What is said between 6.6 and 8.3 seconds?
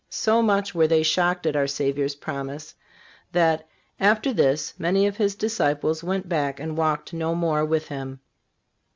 walked no more with Him."